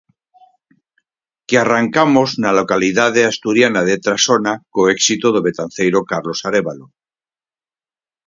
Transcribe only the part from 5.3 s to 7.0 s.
do betanceiro Carlos Arévalo.